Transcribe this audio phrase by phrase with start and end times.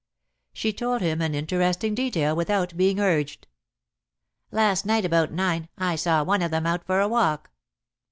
[0.51, 3.45] She told him an interesting detail without being urged.
[4.49, 7.51] "Last night about nine I saw one of them out for a walk."